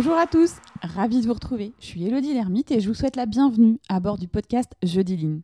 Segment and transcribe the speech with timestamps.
[0.00, 1.72] Bonjour à tous, ravi de vous retrouver.
[1.80, 5.16] Je suis Elodie Lermite et je vous souhaite la bienvenue à bord du podcast Jeudi
[5.16, 5.40] Ligne.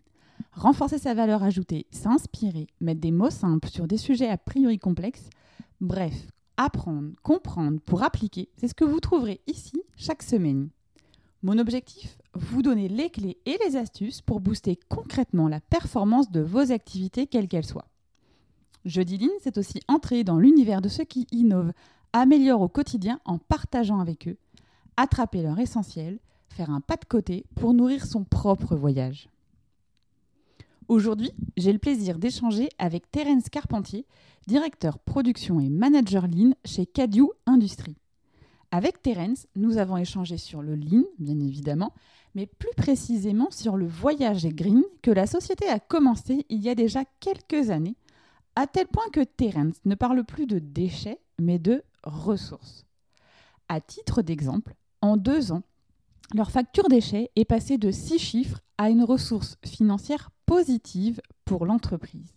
[0.53, 5.29] Renforcer sa valeur ajoutée, s'inspirer, mettre des mots simples sur des sujets a priori complexes,
[5.81, 6.15] bref,
[6.57, 10.69] apprendre, comprendre pour appliquer, c'est ce que vous trouverez ici chaque semaine.
[11.43, 16.43] Mon objectif Vous donner les clés et les astuces pour booster concrètement la performance de
[16.43, 17.89] vos activités, quelles qu'elles soient.
[18.85, 21.73] Jeudi Ligne, c'est aussi entrer dans l'univers de ceux qui innovent,
[22.13, 24.37] améliorent au quotidien en partageant avec eux,
[24.97, 29.29] attraper leur essentiel, faire un pas de côté pour nourrir son propre voyage.
[30.89, 34.07] Aujourd'hui, j'ai le plaisir d'échanger avec Terence Carpentier,
[34.47, 37.97] directeur production et manager Lean chez Cadieu Industries.
[38.71, 41.95] Avec Terence, nous avons échangé sur le Lean, bien évidemment,
[42.35, 46.75] mais plus précisément sur le voyage green que la société a commencé il y a
[46.75, 47.97] déjà quelques années,
[48.57, 52.85] à tel point que Terence ne parle plus de déchets, mais de ressources.
[53.69, 54.75] À titre d'exemple,
[55.05, 55.63] en deux ans,
[56.35, 62.35] leur facture déchets est passée de six chiffres à une ressource financière positive pour l'entreprise.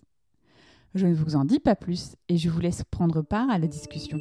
[0.93, 3.67] Je ne vous en dis pas plus et je vous laisse prendre part à la
[3.67, 4.19] discussion.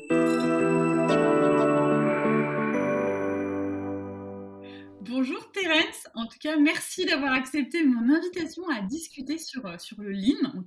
[5.00, 10.00] Bonjour Terence, en tout cas merci d'avoir accepté mon invitation à discuter sur, euh, sur
[10.00, 10.62] le Lean.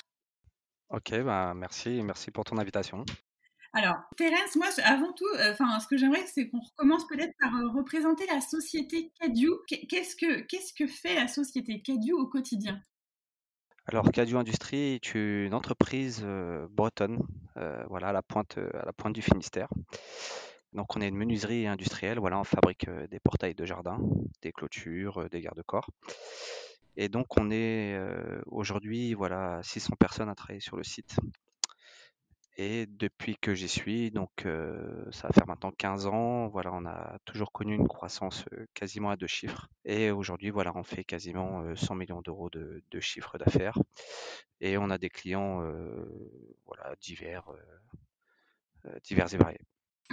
[0.89, 3.05] Ok, bah merci, merci pour ton invitation.
[3.73, 7.55] Alors, Terence, moi, avant tout, euh, enfin, ce que j'aimerais, c'est qu'on recommence peut-être par
[7.55, 9.61] euh, représenter la société Cadieu.
[9.67, 12.81] Qu'est-ce que, fait la société Cadieu au quotidien?
[13.85, 17.19] Alors, Cadieu Industrie est une entreprise euh, bretonne,
[17.89, 19.67] voilà, à la pointe, à la pointe du Finistère.
[20.73, 22.19] Donc, on est une menuiserie industrielle.
[22.19, 23.99] Voilà, on fabrique des portails de jardin,
[24.41, 25.89] des clôtures, des garde-corps.
[26.95, 27.99] Et donc, on est
[28.45, 31.17] aujourd'hui, voilà, 600 personnes à travailler sur le site.
[32.61, 34.29] Et depuis que j'y suis, donc
[35.11, 39.15] ça va faire maintenant 15 ans, voilà, on a toujours connu une croissance quasiment à
[39.15, 39.69] deux chiffres.
[39.85, 43.77] Et aujourd'hui, voilà, on fait quasiment 100 millions d'euros de, de chiffre d'affaires.
[44.59, 45.63] Et on a des clients
[46.65, 47.49] voilà, divers,
[49.05, 49.61] divers et variés.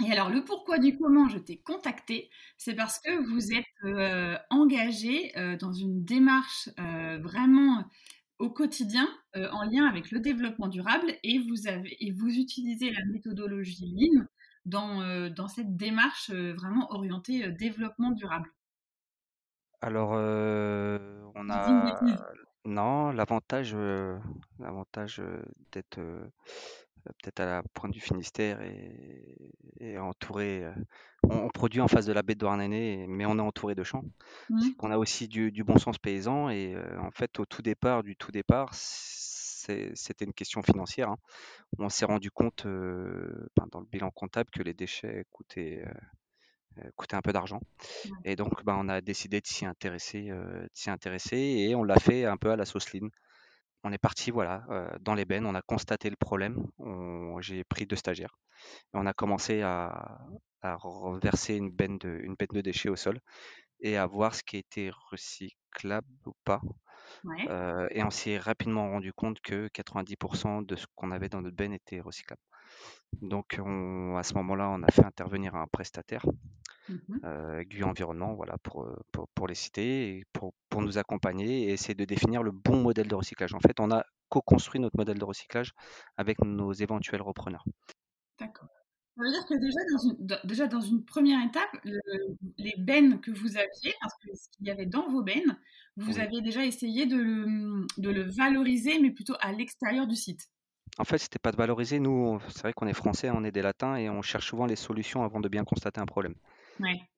[0.07, 3.65] Et alors, le pourquoi du comment je t'ai contacté, c'est parce que vous êtes
[4.49, 7.83] engagé dans une démarche vraiment
[8.39, 12.91] au quotidien euh, en lien avec le développement durable et vous, avez, et vous utilisez
[12.91, 14.25] la méthodologie Lean
[14.65, 18.51] dans, euh, dans cette démarche euh, vraiment orientée développement durable.
[19.81, 21.99] Alors, on a...
[22.65, 23.73] Non, l'avantage,
[24.59, 25.21] l'avantage
[25.71, 26.01] d'être
[27.05, 30.69] peut-être à la pointe du Finistère et, entouré.
[31.23, 34.03] On, produit en face de la baie de Douarnenez, mais on est entouré de champs.
[34.49, 34.61] Mmh.
[34.79, 38.31] On a aussi du, bon sens paysan et en fait, au tout départ, du tout
[38.31, 38.73] départ,
[39.95, 41.09] c'était une question financière.
[41.09, 41.17] Hein.
[41.79, 45.85] On s'est rendu compte ben, dans le bilan comptable que les déchets coûtaient,
[47.11, 47.59] un peu d'argent.
[48.23, 50.31] Et donc, ben, on a décidé de s'y intéresser,
[50.73, 53.09] s'y intéresser et on l'a fait un peu à la sauce lean
[53.83, 54.65] on est parti voilà,
[55.01, 56.67] dans les bennes, on a constaté le problème,
[57.39, 58.37] j'ai pris deux stagiaires.
[58.93, 60.19] Et on a commencé à,
[61.49, 63.19] une benne, de, une benne de déchets au sol
[63.79, 66.61] et à voir ce qui était recyclable ou pas.
[67.91, 71.73] Et on s'est rapidement rendu compte que 90% de ce qu'on avait dans notre benne
[71.73, 72.41] était recyclable.
[73.21, 76.25] Donc à ce moment-là, on a fait intervenir un prestataire
[76.89, 81.73] Mmh euh, Environnement, voilà, pour, pour, pour, les citer et pour, pour nous accompagner et
[81.73, 83.53] essayer de définir le bon modèle de recyclage.
[83.53, 85.73] En fait, on a co-construit notre modèle de recyclage
[86.15, 87.65] avec nos éventuels repreneurs.
[88.39, 88.69] D'accord.
[89.17, 91.69] Ça veut dire que déjà dans une, déjà dans une première étape,
[92.57, 95.57] les bennes que vous aviez, parce que ce qu'il y avait dans vos bennes,
[95.95, 100.41] vous avez déjà essayé de le, de le valoriser, mais plutôt à l'extérieur du site.
[100.99, 101.99] En fait, c'était pas de valoriser.
[101.99, 104.75] Nous, c'est vrai qu'on est français, on est des latins et on cherche souvent les
[104.75, 106.35] solutions avant de bien constater un problème.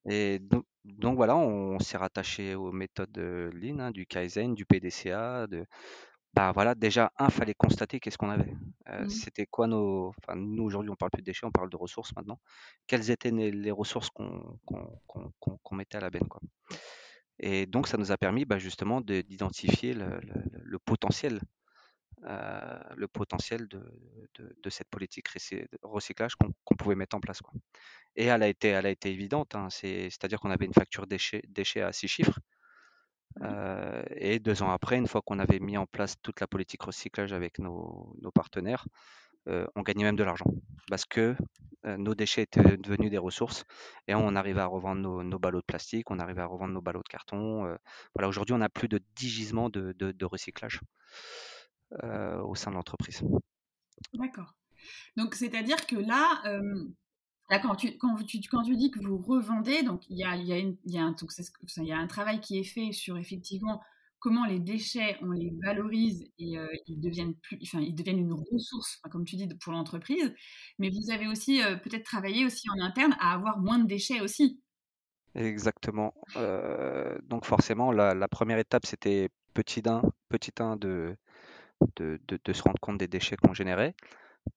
[0.09, 0.39] Et
[0.85, 3.17] donc, voilà, on s'est rattaché aux méthodes
[3.53, 5.47] Lean, hein, du Kaizen, du PDCA.
[5.47, 5.65] De...
[6.33, 8.53] Bah voilà, déjà, un, fallait constater qu'est-ce qu'on avait.
[8.87, 9.09] Euh, mmh.
[9.09, 10.09] C'était quoi nos.
[10.19, 12.39] Enfin, nous, aujourd'hui, on parle plus de déchets, on parle de ressources maintenant.
[12.87, 14.59] Quelles étaient les, ressources qu'on
[15.71, 16.41] mettait à la benne, quoi.
[17.39, 21.39] Et donc, ça nous a permis bah, justement d'identifier le, potentiel
[22.25, 23.81] euh, le potentiel de,
[24.37, 25.27] de, cette politique
[25.83, 27.39] recyclage qu'on pouvait mettre en place.
[27.41, 27.53] Quoi.
[28.17, 31.41] Et elle a été, elle a été évidente, hein, c'est-à-dire qu'on avait une facture déchets,
[31.47, 32.37] déchets à six chiffres.
[33.41, 36.83] Euh, et deux ans après, une fois qu'on avait mis en place toute la politique
[36.83, 38.87] recyclage avec nos, nos partenaires,
[39.47, 40.45] euh, on gagnait même de l'argent
[40.89, 41.35] parce que
[41.85, 43.63] nos déchets étaient devenus des ressources
[44.09, 46.81] et on arrivait à revendre nos, nos ballots de plastique, on arrivait à revendre nos
[46.81, 47.73] ballots de carton.
[48.13, 50.81] voilà, aujourd'hui, on a plus de 10 gisements de, de, de recyclage.
[52.03, 53.23] Euh, au sein de l'entreprise.
[54.13, 54.53] D'accord.
[55.17, 56.85] Donc, c'est-à-dire que là, euh,
[57.49, 60.35] Là, quand tu, quand, tu, quand tu dis que vous revendez, donc il y a,
[60.35, 63.81] y, a y, a un, travail qui est fait sur effectivement
[64.19, 68.33] comment les déchets, on les valorise et euh, ils, deviennent plus, enfin, ils deviennent une
[68.33, 70.33] ressource, comme tu dis, pour l'entreprise.
[70.77, 74.21] Mais vous avez aussi euh, peut-être travaillé aussi en interne à avoir moins de déchets
[74.21, 74.61] aussi.
[75.35, 76.13] Exactement.
[76.35, 81.15] Euh, donc forcément, la, première étape, c'était petit 1, petit 1 de,
[81.95, 83.95] de, de, de, se rendre compte des déchets qu'on générait.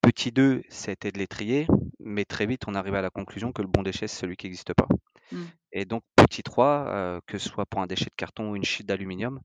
[0.01, 1.67] Petit 2, c'était de les trier,
[2.01, 4.47] mais très vite, on arrivait à la conclusion que le bon déchet, c'est celui qui
[4.47, 4.89] n'existe pas.
[5.31, 5.43] Mmh.
[5.73, 8.65] Et donc, petit 3, euh, que ce soit pour un déchet de carton ou une
[8.65, 9.41] chute d'aluminium,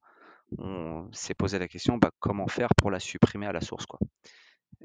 [0.57, 3.85] on s'est posé la question bah, comment faire pour la supprimer à la source.
[3.85, 3.99] Quoi.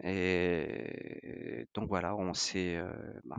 [0.02, 2.92] Et donc voilà, on s'est euh,
[3.24, 3.36] bah,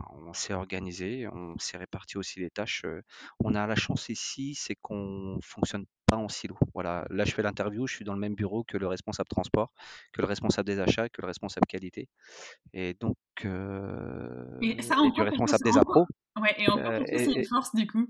[0.50, 2.82] organisé, on s'est réparti aussi les tâches.
[2.84, 3.02] Euh.
[3.40, 5.84] On a la chance ici, c'est qu'on fonctionne
[6.14, 6.56] pas en silo.
[6.74, 9.72] Voilà, là je fais l'interview, je suis dans le même bureau que le responsable transport,
[10.12, 12.08] que le responsable des achats, que le responsable qualité,
[12.72, 16.06] et donc euh, et, ça, du responsable des appros.
[16.40, 18.06] Ouais, et encore, c'est une force du coup?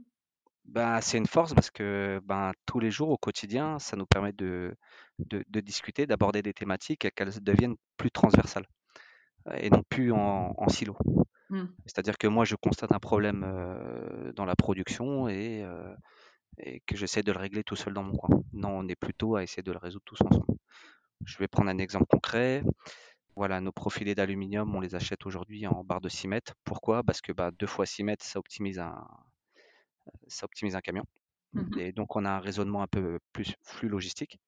[0.64, 4.32] Ben, c'est une force parce que ben, tous les jours, au quotidien, ça nous permet
[4.32, 4.74] de,
[5.18, 8.66] de, de discuter, d'aborder des thématiques et qu'elles deviennent plus transversales
[9.58, 10.96] et non plus en, en silo.
[11.50, 11.64] Mmh.
[11.84, 15.94] C'est-à-dire que moi, je constate un problème euh, dans la production et, euh,
[16.58, 18.42] et que j'essaie de le régler tout seul dans mon coin.
[18.52, 20.58] Non, on est plutôt à essayer de le résoudre tous ensemble.
[21.24, 22.62] Je vais prendre un exemple concret.
[23.36, 26.54] Voilà, nos profilés d'aluminium, on les achète aujourd'hui en barre de 6 mètres.
[26.64, 27.02] Pourquoi?
[27.02, 29.06] Parce que bah, 2 fois 6 mètres, ça optimise un,
[30.28, 31.04] ça optimise un camion.
[31.54, 34.38] Mmh et donc, on a un raisonnement un peu plus flux logistique.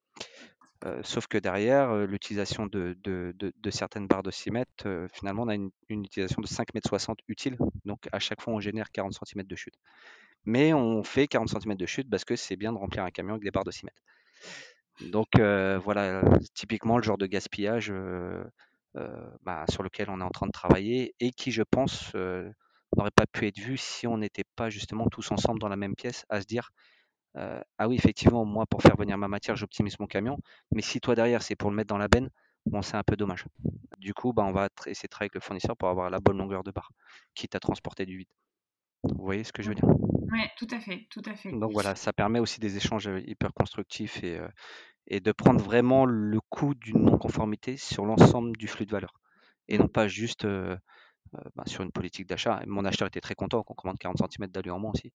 [0.85, 5.09] Euh, sauf que derrière, euh, l'utilisation de, de, de, certaines barres de 6 mètres, euh,
[5.13, 7.57] finalement, on a une, utilisation de 5 mètres 60 utile.
[7.85, 9.75] Donc, à chaque fois, on génère 40 cm de chute.
[10.47, 13.35] Mais on fait 40 cm de chute parce que c'est bien de remplir un camion
[13.35, 14.03] avec des barres de 6 mètres.
[15.11, 16.23] Donc, voilà,
[16.55, 17.93] typiquement le genre de gaspillage
[19.43, 22.15] bah, sur lequel on est en train de travailler et qui, je pense,
[22.97, 25.95] n'aurait pas pu être vu si on n'était pas justement tous ensemble dans la même
[25.95, 26.71] pièce à se dire
[27.35, 30.39] ah oui, effectivement, moi, pour faire venir ma matière, j'optimise mon camion.
[30.73, 32.31] Mais si toi, derrière, c'est pour le mettre dans la benne,
[32.65, 33.45] bon, c'est un peu dommage.
[33.99, 36.39] Du coup, bah, on va essayer de travailler avec le fournisseur pour avoir la bonne
[36.39, 36.93] longueur de barre,
[37.35, 38.29] quitte à transporter du vide.
[39.03, 40.16] Vous voyez ce que je veux dire?
[40.37, 41.51] Oui, tout à fait, tout à fait.
[41.51, 44.39] Donc voilà, ça permet aussi des échanges hyper constructifs et,
[45.07, 49.15] et de prendre vraiment le coût d'une non-conformité sur l'ensemble du flux de valeur.
[49.69, 50.77] Et non pas juste euh,
[51.55, 52.63] bah, sur une politique d'achat.
[52.67, 55.13] Mon acheteur était très content qu'on commande 40 cm d'alu en moins aussi.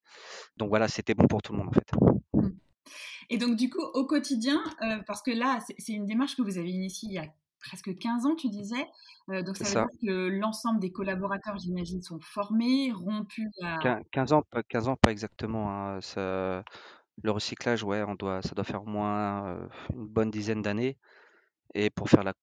[0.57, 1.91] Donc voilà, c'était bon pour tout le monde en fait.
[2.33, 2.49] Mmh.
[3.29, 6.57] Et donc du coup, au quotidien, euh, parce que là, c'est une démarche que vous
[6.57, 7.27] avez initiée il y a
[7.61, 8.87] presque 15 ans, tu disais.
[9.29, 13.99] Euh, donc ça veut dire que l'ensemble des collaborateurs, j'imagine, sont formés, rompus à...
[14.11, 15.71] 15 ans, pas, 15 ans, pas exactement.
[15.71, 16.01] Hein.
[16.01, 16.63] Ça,
[17.23, 20.97] le recyclage, ouais, on doit, ça doit faire au moins une bonne dizaine d'années.
[21.73, 22.33] Et pour faire la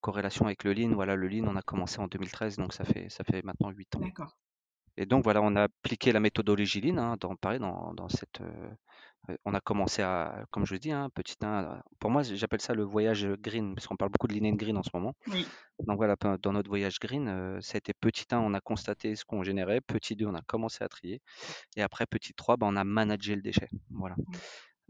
[0.00, 3.08] corrélation avec le Lean, voilà, le Lean, on a commencé en 2013, donc ça fait,
[3.08, 4.00] ça fait maintenant 8 ans.
[4.00, 4.36] D'accord.
[4.98, 8.40] Et donc voilà, on a appliqué la méthodologie Lean, hein, dans, pareil, dans, dans cette,
[8.40, 12.74] euh, on a commencé à, comme je dis, hein, petit 1, pour moi j'appelle ça
[12.74, 15.14] le voyage green, parce qu'on parle beaucoup de Lean and Green en ce moment.
[15.28, 15.46] Oui.
[15.86, 19.14] Donc voilà, dans notre voyage green, euh, ça a été petit 1, on a constaté
[19.14, 21.22] ce qu'on générait, petit 2, on a commencé à trier,
[21.76, 23.68] et après petit 3, ben, on a managé le déchet.
[23.90, 24.16] Voilà.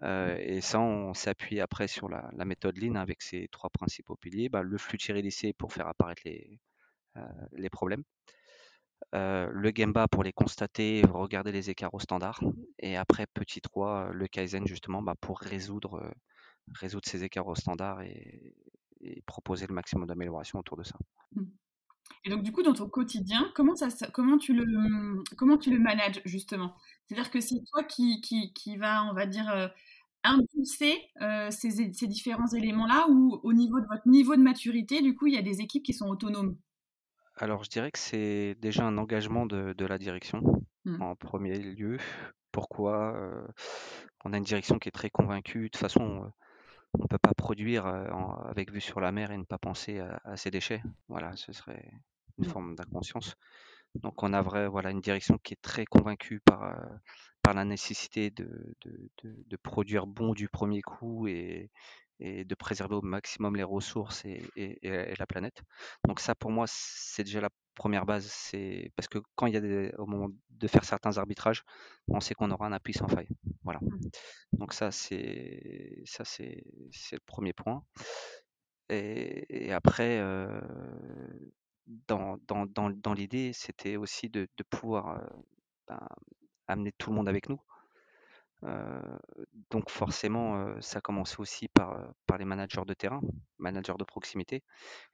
[0.05, 4.49] Euh, et ça, on s'appuie après sur la, méthode Lean avec ses trois principaux piliers.
[4.49, 6.61] Bah, le flux tiré lycée pour faire apparaître les,
[7.17, 8.05] euh, les problèmes.
[9.15, 12.41] Euh, le Gemba pour les constater, regarder les écarts au standard.
[12.79, 16.13] Et après, petit 3, le Kaizen justement bah, pour résoudre,
[16.75, 18.55] résoudre ces écarts au standard et,
[19.27, 20.97] proposer le maximum d'amélioration autour de ça.
[21.33, 21.45] Mmh.
[22.25, 25.79] Et donc, du coup, dans ton quotidien, comment, ça, comment, tu, le, comment tu le
[25.79, 26.75] manages, justement?
[27.07, 29.71] C'est-à-dire que c'est toi qui, qui, qui va, on va dire,
[30.25, 35.15] impulser euh, ces, ces, différents éléments-là ou au niveau de votre niveau de maturité, du
[35.15, 36.57] coup, il y a des équipes qui sont autonomes?
[37.41, 40.43] Alors, je dirais que c'est déjà un engagement de, de la direction
[40.85, 41.03] mmh.
[41.03, 41.99] en premier lieu.
[42.51, 43.47] Pourquoi euh,
[44.25, 45.65] On a une direction qui est très convaincue.
[45.65, 46.29] De toute façon, euh,
[46.95, 50.21] on ne peut pas produire avec vue sur la mer et ne pas penser à,
[50.25, 50.83] à ces déchets.
[51.09, 51.91] Voilà, ce serait
[52.39, 52.51] une mmh.
[52.51, 53.37] forme d'inconscience.
[53.95, 56.77] Donc on a vrai, voilà, une direction qui est très convaincue par,
[57.43, 61.71] par la nécessité de, de, de, produire bon du premier coup et,
[62.21, 65.63] et, de préserver au maximum les ressources et, et, la planète.
[66.07, 69.57] Donc ça pour moi c'est déjà la première base, c'est parce que quand il y
[69.57, 71.65] a des, au moment de faire certains arbitrages,
[72.09, 73.29] on sait qu'on aura un appui sans faille.
[73.65, 73.81] Voilà.
[73.81, 73.99] Mmh.
[74.53, 76.63] Donc ça c'est ça c'est
[77.13, 77.83] le premier point.
[78.91, 80.61] Et, après, euh,
[82.07, 85.27] dans, dans, dans, dans l'idée, c'était aussi de, de pouvoir euh,
[85.89, 86.01] ben,
[86.69, 87.61] amener tout le monde avec nous.
[88.65, 89.19] Euh,
[89.71, 93.21] donc forcément, euh, ça commençait aussi par, par les managers de terrain,
[93.59, 94.63] managers de proximité.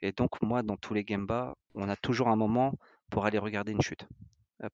[0.03, 2.75] Et donc moi, dans tous les Gemba, on a toujours un moment
[3.11, 4.07] pour aller regarder une chute.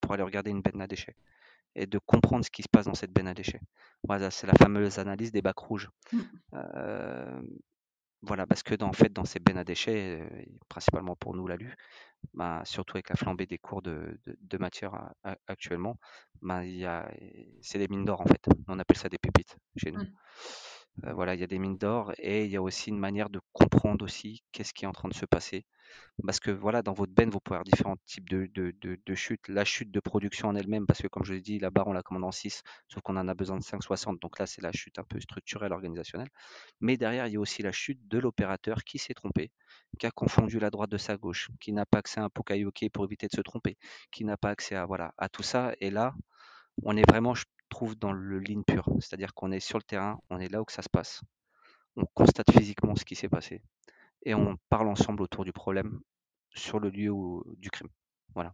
[0.01, 1.17] pour aller regarder une benne à déchets
[1.75, 3.61] et de comprendre ce qui se passe dans cette benne à déchets.
[4.05, 5.91] Voilà, c'est la fameuse analyse des bacs rouges.
[6.13, 6.19] Mmh.
[8.23, 10.29] Voilà, parce que dans, en fait, dans ces bennes à déchets,
[10.69, 11.75] principalement pour nous l'alu,
[12.35, 15.13] bah, surtout avec la flambée des cours de, de, matière
[15.47, 15.97] actuellement,
[16.43, 16.63] bah,
[17.63, 18.45] c'est des mines d'or en fait.
[18.69, 20.03] On appelle ça des pépites chez nous.
[20.03, 20.13] Mmh.
[21.15, 23.41] Voilà, il y a des mines d'or et il y a aussi une manière de
[23.53, 25.65] comprendre aussi qu'est-ce qui est en train de se passer
[26.25, 29.49] parce que voilà, dans votre benne, vous pouvez avoir différents types de, de, chutes.
[29.49, 31.93] La chute de production en elle-même, parce que comme je l'ai dit, la barre, on
[31.93, 34.21] la commande en 6, sauf qu'on en a besoin de 5,60.
[34.21, 36.29] Donc là, c'est la chute un peu structurelle, organisationnelle.
[36.81, 39.51] Mais derrière, il y a aussi la chute de l'opérateur qui s'est trompé,
[39.99, 42.89] qui a confondu la droite de sa gauche, qui n'a pas accès à un Pokayoke
[42.93, 43.77] pour éviter de se tromper,
[44.11, 45.73] qui n'a pas accès à, voilà, à tout ça.
[45.81, 46.15] Et là,
[46.83, 47.35] on est vraiment,
[47.71, 48.87] trouve, dans le ligne pur.
[49.01, 51.23] C'est-à-dire qu'on est sur le terrain, on est là où ça se passe.
[51.97, 53.63] On constate physiquement ce qui s'est passé
[54.25, 56.01] et on parle ensemble autour du problème
[56.55, 57.13] sur le lieu
[57.57, 57.89] du crime.
[58.35, 58.53] Voilà.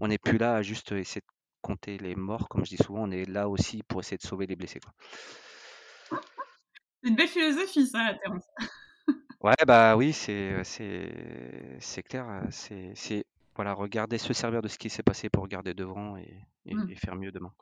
[0.00, 1.26] On n'est plus là à juste essayer de
[1.62, 4.46] compter les morts, comme je dis souvent, on est là aussi pour essayer de sauver
[4.46, 4.80] les blessés.
[6.10, 8.44] C'est une belle philosophie, ça, Terence.
[9.40, 12.42] ouais, bah oui, c'est, c'est, clair.
[12.50, 16.74] C'est, voilà, regarder, se servir de ce qui s'est passé pour regarder devant et, et
[16.74, 16.96] mmh.
[16.96, 17.52] faire mieux demain.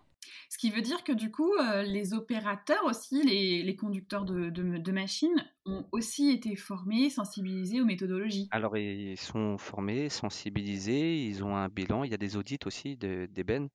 [0.49, 5.45] Ce qui veut dire que du coup, euh, les opérateurs aussi, les, conducteurs de, machines,
[5.65, 8.49] ont aussi été formés, sensibilisés aux méthodologies.
[8.51, 12.05] Alors, ils sont formés, sensibilisés, ils ont un bilan.
[12.05, 13.69] Il y a des audits aussi d'ébène,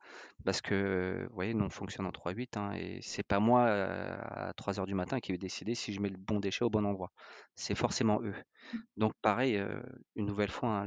[0.45, 4.17] parce que, vous voyez, nous, on fonctionne en 3-8, hein, et c'est pas moi euh,
[4.21, 6.69] à 3 heures du matin qui vais décider si je mets le bon déchet au
[6.69, 7.11] bon endroit.
[7.55, 8.35] C'est forcément eux.
[8.73, 8.77] Mmh.
[8.97, 9.81] Donc, pareil, euh,
[10.15, 10.85] une nouvelle fois, hein,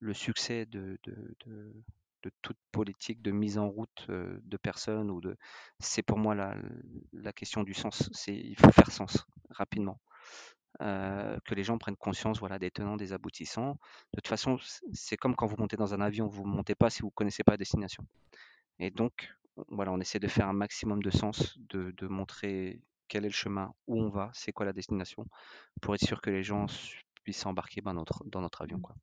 [0.00, 1.28] le, succès de, de
[2.42, 5.36] toute politique de mise en route de personnes ou de
[5.80, 6.56] c'est pour moi la,
[7.12, 8.08] la, question du sens.
[8.12, 10.00] C'est il faut faire sens rapidement.
[10.78, 13.78] Que les gens prennent conscience voilà des tenants des aboutissants.
[14.12, 14.58] De toute façon
[14.92, 17.12] c'est comme quand vous montez dans un avion vous ne montez pas si vous ne
[17.12, 18.04] connaissez pas la destination.
[18.78, 19.32] Et donc
[19.68, 23.34] voilà on essaie de faire un maximum de sens de, de montrer quel est le
[23.34, 25.26] chemin où on va c'est quoi la destination
[25.82, 26.66] pour être sûr que les gens
[27.22, 28.94] puissent embarquer dans notre, dans notre avion quoi.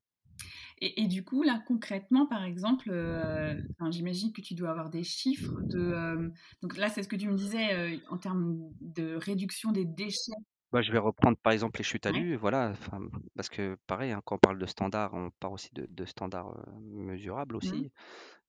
[0.82, 3.54] Et, du coup, là, concrètement, par exemple, euh,
[3.90, 5.78] j'imagine que tu dois avoir des chiffres de.
[5.78, 6.30] Euh,
[6.62, 10.32] donc là, c'est ce que tu me disais euh, en termes de réduction des déchets.
[10.72, 12.36] Bah, je vais reprendre par exemple les chutes à ouais.
[12.36, 12.72] voilà,
[13.34, 17.56] parce que pareil, hein, quand on parle de standards, on parle aussi de, standards mesurables
[17.56, 17.90] aussi.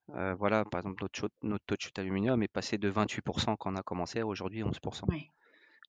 [0.08, 0.34] Mmh.
[0.38, 3.76] voilà, par exemple, notre, notre, taux de chute aluminium est passé de 28% quand on
[3.76, 5.12] a commencé à aujourd'hui 11%.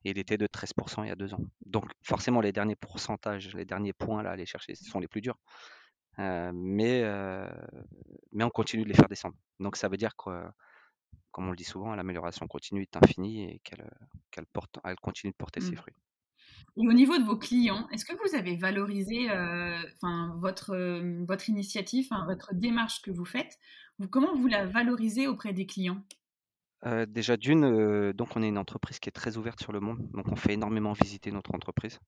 [0.05, 1.45] Et il était de 13% il y a deux ans.
[1.67, 5.09] Donc forcément, les derniers pourcentages, les derniers points là à aller chercher, ce sont les
[5.09, 5.37] plus durs
[6.19, 7.03] mais,
[8.33, 9.37] mais on continue de les faire descendre.
[9.61, 10.31] Donc ça veut dire que,
[11.31, 13.87] comme on le dit souvent, l'amélioration continue est infinie et qu'elle
[14.85, 15.77] elle continue de porter ses mmh.
[15.77, 15.95] fruits.
[16.77, 20.75] Et au niveau de vos clients, est-ce que vous avez valorisé enfin, votre,
[21.25, 23.59] votre initiative, votre démarche que vous faites
[24.11, 26.03] Comment vous la valorisez auprès des clients?
[27.09, 30.27] Déjà d'une, donc on est une entreprise qui est très ouverte sur le monde, donc
[30.29, 32.01] on fait énormément visiter notre entreprise.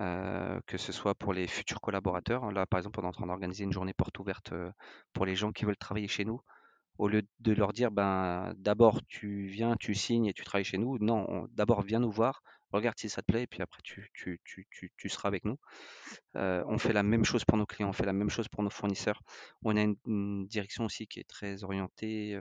[0.00, 2.50] Euh, que ce soit pour les futurs collaborateurs.
[2.50, 4.70] Là, par exemple, on est en train d'organiser une journée porte ouverte euh,
[5.12, 6.40] pour les gens qui veulent travailler chez nous.
[6.96, 10.78] Au lieu de leur dire, ben, d'abord tu viens, tu signes et tu travailles chez
[10.78, 10.98] nous.
[10.98, 14.40] Non, d'abord viens nous voir, regarde si ça te plaît, et puis après tu, tu,
[14.44, 15.58] tu, tu, seras avec nous.
[16.36, 18.62] Euh, on fait la même chose pour nos clients, on fait la même chose pour
[18.62, 19.22] nos fournisseurs.
[19.62, 22.38] On a une, direction aussi qui est très orientée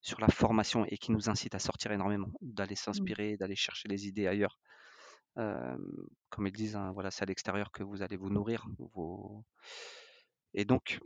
[0.00, 2.76] sur la formation et qui nous incite à sortir énormément, d'aller mmh.
[2.76, 4.58] s'inspirer, d'aller chercher les idées ailleurs
[5.34, 8.66] comme ils disent, hein, voilà, c'est à l'extérieur que vous allez vous nourrir.
[10.54, 11.00] Et donc,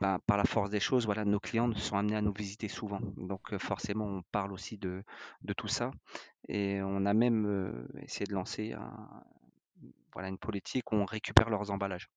[0.00, 3.00] ben, par la force des choses, voilà, nos clients sont amenés à nous visiter souvent.
[3.16, 5.04] Donc forcément, on parle aussi de,
[5.56, 5.90] tout ça.
[6.48, 8.74] Et on a même essayé de lancer
[10.12, 12.08] voilà, une politique où on récupère leurs emballages.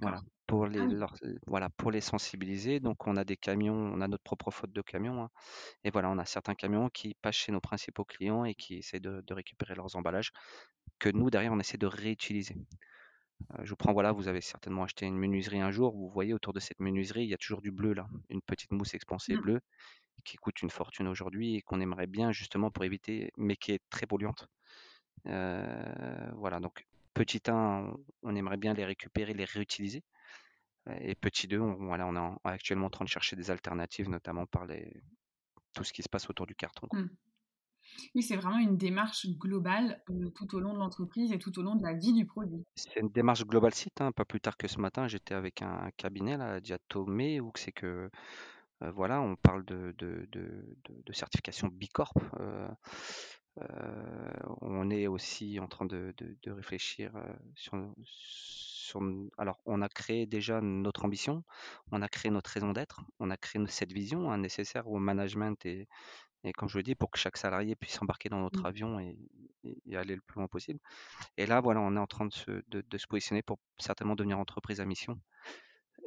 [0.00, 1.06] Voilà, pour les, ah
[1.46, 2.80] voilà, pour les sensibiliser.
[2.80, 5.22] Donc, on a des camions, on a notre propre faute de camions.
[5.22, 5.30] Hein.
[5.84, 9.00] et voilà, on a certains camions qui passent chez nos principaux clients et qui essaient
[9.00, 10.32] de, récupérer leurs emballages
[10.98, 12.56] que nous, derrière, on essaie de réutiliser.
[13.52, 15.94] Euh, je vous prends, voilà, vous avez certainement acheté une menuiserie un jour.
[15.94, 18.72] Vous voyez autour de cette menuiserie, il y a toujours du bleu là, une petite
[18.72, 19.40] mousse expansée mmh.
[19.40, 19.60] bleue
[20.24, 23.80] qui coûte une fortune aujourd'hui et qu'on aimerait bien justement pour éviter, mais qui est
[23.90, 24.48] très polluante.
[25.26, 26.86] Euh, voilà, donc
[27.18, 30.04] petit 1, on aimerait bien les récupérer, les réutiliser.
[31.00, 34.46] Et petit 2, on, voilà, on est actuellement en train de chercher des alternatives, notamment
[34.46, 35.02] par les,
[35.74, 36.86] tout ce qui se passe autour du carton.
[36.92, 37.08] Mmh.
[38.14, 41.62] Oui, c'est vraiment une démarche globale euh, tout au long de l'entreprise et tout au
[41.62, 42.64] long de la vie du produit.
[42.76, 44.00] C'est une démarche globale site.
[44.00, 44.12] Hein.
[44.12, 48.10] Pas plus tard que ce matin, j'étais avec un cabinet, là, Diatomé, où c'est que
[48.82, 52.12] euh, voilà, on parle de, de, de, de certification Bicorp.
[52.38, 52.68] Euh,
[54.60, 56.14] on est aussi en train de,
[56.46, 57.12] réfléchir
[57.54, 59.00] sur, sur
[59.36, 61.44] alors on a créé déjà notre ambition,
[61.92, 65.64] on a créé notre raison d'être, on a créé cette vision, hein, nécessaire au management
[65.66, 65.88] et
[66.44, 68.66] et comme je le dis, pour que chaque salarié puisse embarquer dans notre Mmh.
[68.66, 69.18] avion et
[69.86, 70.78] et aller le plus loin possible.
[71.36, 74.14] Et là, voilà, on est en train de se de de se positionner pour certainement
[74.14, 75.20] devenir entreprise à mission.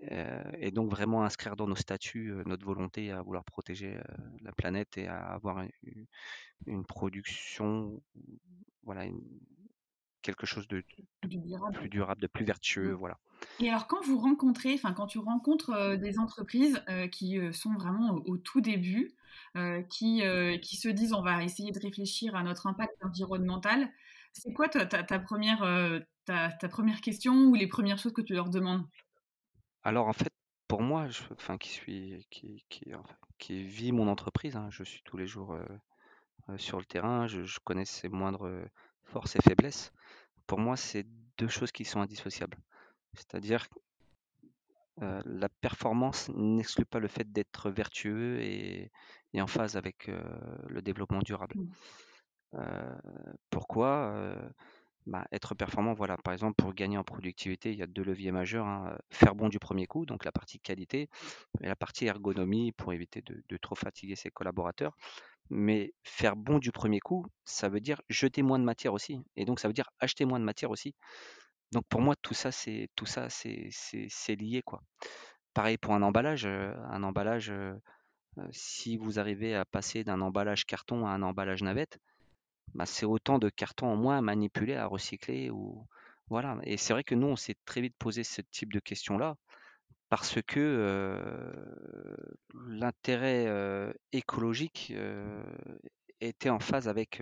[0.10, 4.04] Heu et donc vraiment inscrire dans nos statuts, heu, notre volonté à vouloir protéger, heu,
[4.42, 5.64] la planète et à avoir
[6.68, 8.04] une production,
[8.84, 9.22] voilà, une
[10.24, 10.84] quelque chose de
[11.24, 11.78] de Du durable.
[11.80, 12.96] plus durable, de plus vertueux, Mmh.
[12.96, 13.20] voilà.
[13.60, 18.34] Et alors quand vous rencontrez, enfin quand tu rencontres, des entreprises, qui, sont vraiment au
[18.34, 19.16] au tout début,
[19.90, 20.24] qui,
[20.64, 23.92] qui se disent: «On va essayer de réfléchir à notre impact environnemental»,
[24.34, 28.14] c'est quoi ta ta ta 1re, heu, ta ta 1re question ou les 1res choses
[28.14, 28.88] que tu leur demandes?
[29.84, 30.32] Alors en fait,
[30.68, 32.92] pour moi, je enfin qui suis qui qui
[33.40, 35.58] qui vit mon entreprise, hein, je suis tous les jours,
[36.58, 38.50] sur le terrain, je je connais ses moindres,
[39.04, 39.92] forces et faiblesses.
[40.48, 41.06] Pour moi, c'est
[41.38, 42.58] 2 choses qui sont indissociables.
[43.16, 43.68] C'est-à-dire
[45.02, 48.92] heu, la performance n'exclut pas le fait d'être vertueux et
[49.34, 50.10] et en phase avec,
[50.68, 51.56] le développement durable.
[51.56, 52.58] Mmh.
[53.50, 54.36] Pourquoi?
[55.08, 58.32] Bah, être performant, voilà, par exemple, pour gagner en productivité, il y a 2 leviers
[58.32, 61.10] majeurs, hein, heu, faire bon du premier coup, donc la partie qualité
[61.62, 64.96] et la partie ergonomie pour éviter de trop fatiguer ses collaborateurs.
[65.50, 69.46] Mais faire bon du premier coup, ça veut dire jeter moins de matière aussi et
[69.46, 70.96] donc ça veut dire acheter moins de matière aussi.
[71.74, 74.82] Donc pour moi, tout ça, c'est tout ça, c'est c'est lié, quoi.
[75.54, 77.80] Pareil pour un emballage, heu, un emballage, heu,
[78.52, 82.00] si vous arrivez à passer d'un emballage carton à un emballage navette,
[82.74, 85.86] bah, c'est autant de carton en moins à manipuler, à recycler ou
[86.30, 89.36] voilà et c'est vrai que nous, on s'est très vite posé ce type de questions-là
[90.10, 91.54] parce que,
[92.68, 94.94] l'intérêt, écologique,
[96.20, 97.22] était en phase avec,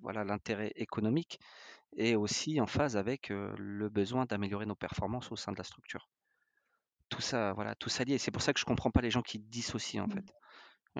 [0.00, 1.38] voilà, l'intérêt économique
[1.96, 6.08] et aussi en phase avec, le besoin d'améliorer nos performances au sein de la structure.
[7.10, 8.16] Tout ça, voilà, tout ça lié.
[8.16, 10.32] C'est pour ça que je comprends pas les gens qui dissocient, en fait.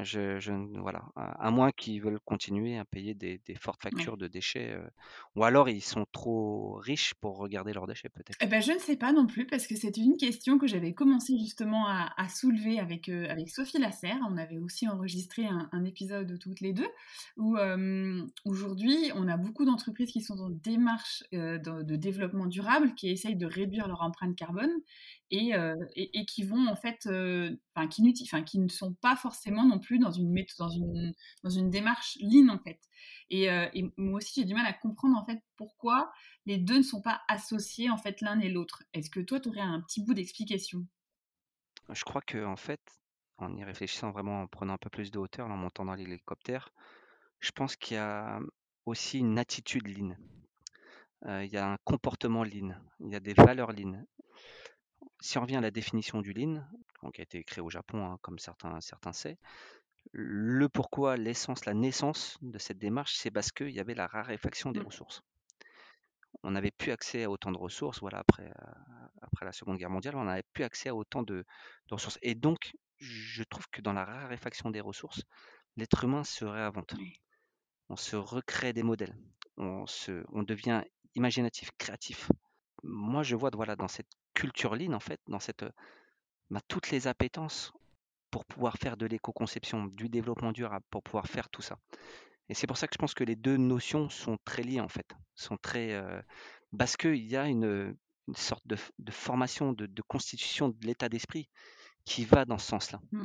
[0.05, 0.39] Je
[0.81, 4.09] voilà, à moins qu'ils veulent continuer à payer des des fortes Ouais.
[4.09, 4.89] factures de déchets, heu,
[5.35, 8.41] ou alors ils sont trop riches pour regarder leurs déchets, peut-être.
[8.41, 10.95] Et bah, je ne sais pas non plus parce que c'est une question que j'avais
[10.95, 14.19] commencé justement à à soulever avec, heu, avec Sophie Lasserre.
[14.31, 16.87] On avait aussi enregistré un un épisode toutes les 2
[17.37, 23.09] où, hem, aujourd'hui, on a beaucoup d'entreprises qui sont une démarche, de développement durable, qui
[23.11, 24.71] essayent de réduire leur empreinte carbone
[25.31, 27.09] et heu et qui vont en fait,
[27.77, 32.81] enfin qui ne sont pas forcément non plus dans une démarche lean, en fait
[33.31, 36.11] et heu et moi aussi, j'ai du mal à comprendre, en fait, pourquoi
[36.47, 38.85] les 2 ne sont pas associés, en fait, l'un et l'autre.
[38.95, 40.87] Est-ce que toi, tu aurais un petit bout d'explication?
[41.93, 42.81] Je crois qu'en fait,
[43.37, 46.71] en y réfléchissant vraiment, en prenant un peu plus de hauteur, en montant dans l'hélicoptère,
[47.41, 48.41] je pense qu'il y a
[48.87, 50.17] aussi une attitude.
[51.25, 54.05] Heu, il y a un comportement lean, il y a des valeurs lean.
[55.21, 56.67] Si on revient à la définition du lean,
[57.15, 59.39] qui a été créé au Japon, hein, comme certains certains sait,
[60.13, 64.73] le pourquoi, l'essence, la naissance de cette démarche, c'est parce qu'il y avait la raréfaction
[64.73, 64.83] des Mmh.
[64.83, 65.23] ressources.
[66.43, 68.53] On n'avait plus accès à autant de ressources, voilà, après, heu,
[69.23, 71.45] après la Seconde Guerre mondiale, on n'avait plus accès à autant de
[71.89, 75.23] de ressources et donc je trouve que dans la raréfaction des ressources,
[75.77, 76.97] l'être humain se réinvente.
[77.91, 79.17] On se recrée des modèles,
[79.59, 80.83] on se on devient
[81.17, 82.31] imaginatif, créatif.
[82.85, 85.65] Moi, je vois, voilà, dans cette culture lean, en fait, dans cette,
[86.51, 87.73] bah, toutes les appétences
[88.31, 91.79] pour pouvoir faire de l'éco-conception, du développement durable, pour pouvoir faire tout ça
[92.49, 94.89] et c'est pour ça que je pense que les 2 notions sont très liées, en
[94.89, 96.23] fait, sont très, heu,
[96.79, 97.95] parce qu'il y a une,
[98.27, 98.77] une sorte de
[99.11, 101.49] formation, de de constitution de l'état d'esprit
[102.05, 103.01] qui va dans ce sens-là.
[103.13, 103.25] Mmh.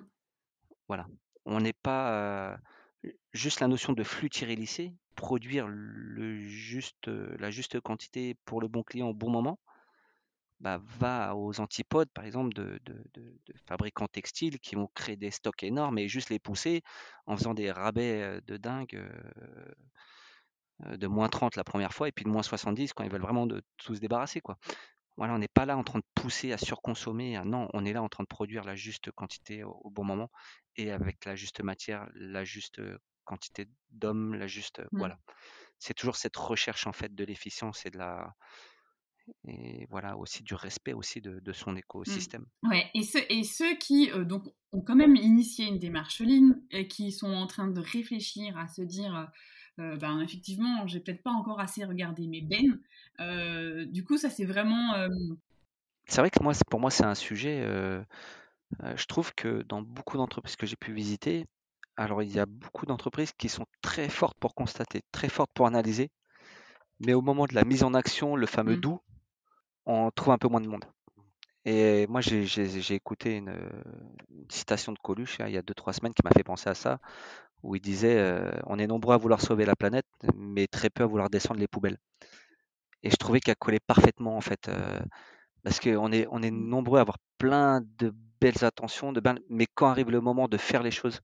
[0.89, 1.07] Voilà,
[1.45, 2.57] on n'est pas,
[3.05, 8.59] heu, juste la notion de flux tiré lissé, produire le juste, la juste quantité pour
[8.59, 9.59] le bon client au bon moment
[10.59, 15.17] bah, va aux antipodes, par exemple, de de de de fabricants textiles qui vont créer
[15.17, 16.81] des stocks énormes et juste les pousser
[17.27, 19.75] en faisant des rabais, de dingue, heu,
[20.97, 23.95] de -30 la 1re fois et puis de -70 quand ils veulent vraiment de tout
[23.95, 24.57] se débarrasser, quoi.
[25.17, 28.03] Voilà, on n'est pas là en train de pousser à surconsommer, non, on est là
[28.03, 30.29] en train de produire la juste quantité au au bon moment
[30.77, 34.99] et avec la juste matière, la juste, heu, quantité d'hommes, la juste, heu, Mmh.
[34.99, 35.17] voilà.
[35.79, 38.33] C'est toujours cette recherche, en fait, de l'efficience et de la
[39.47, 42.11] et voilà, aussi du respect aussi de de son Mmh.
[42.15, 42.45] écosystème.
[42.69, 46.55] Ouais et ceux et ceux qui, heu, donc ont quand même initié une démarche lean
[46.71, 49.29] et qui sont en train de réfléchir à se dire,
[49.79, 52.79] heu: «Ben, effectivement, j'ai peut-être pas encore assez regardé mes bennes»,
[53.19, 55.37] heu, du coup, ça, c'est vraiment, hem
[56.07, 58.05] C'est vrai que moi, pour moi, c'est un sujet, heu,
[58.95, 61.45] je trouve que dans beaucoup d'entreprises que j'ai pu visiter,
[61.97, 65.67] alors il y a beaucoup d'entreprises qui sont très fortes pour constater, très fortes pour
[65.67, 66.11] analyser,
[66.99, 68.77] mais au moment de la mise en action, le fameux Mmh.
[68.77, 69.01] «doux»
[69.85, 70.85] on trouve un peu moins de monde.
[71.65, 73.53] Et moi, j'ai écouté une,
[74.49, 76.99] citation de Coluche il y a 2-3 semaines qui m'a fait penser à ça,
[77.63, 81.07] où il disait On est nombreux à vouloir sauver la planète, mais très peu à
[81.07, 81.97] vouloir descendre les poubelles.
[83.03, 84.69] Et je trouvais qu'elle collait parfaitement, en fait,
[85.63, 86.69] parce qu'on est, on est mmh.
[86.69, 90.83] nombreux à avoir plein de belles attentions, de mais quand arrive le moment de faire
[90.83, 91.21] les choses,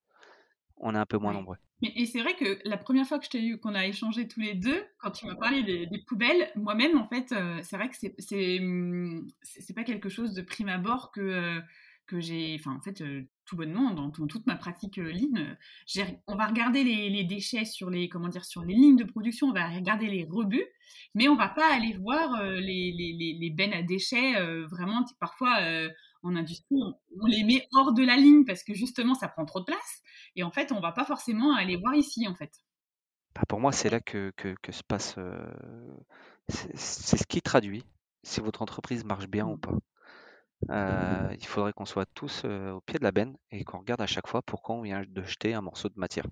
[0.80, 1.58] on est un peu moins nombreux.
[1.82, 4.42] Et c'est vrai que la première fois que je t'ai eu, qu'on a échangé tous
[4.42, 7.96] les deux, quand tu m'as parlé des, poubelles, moi-même, en fait, euh, c'est vrai que
[7.96, 11.62] c'est, hum, c'est, c'est pas quelque chose de prime abord que, euh,
[12.06, 15.56] que j'ai, enfin, en fait, euh, tout bonnement, dans, toute ma pratique ligne,
[16.28, 19.54] on va regarder les, déchets sur les, comment dire, sur les lignes de production, on
[19.54, 20.68] va regarder les rebuts,
[21.16, 24.34] mais on va pas aller voir les, les, les, bennes à déchets,
[24.66, 25.58] vraiment, parfois,
[26.24, 26.82] en industrie,
[27.22, 30.02] on, les met hors de la ligne parce que justement, ça prend trop de place.
[30.36, 32.52] Et en fait, on va pas forcément aller voir ici, en fait.
[33.36, 35.16] Bah, pour moi, c'est là que, que, se passe.
[35.18, 35.40] Euh,
[36.48, 37.86] c'est ce qui traduit
[38.24, 39.60] si votre entreprise marche bien ou mmh.
[39.60, 39.78] pas.
[40.72, 44.02] Euh, il faudrait qu'on soit tous euh, au pied de la benne et qu'on regarde
[44.02, 46.26] à chaque fois pourquoi on vient de jeter un morceau de matière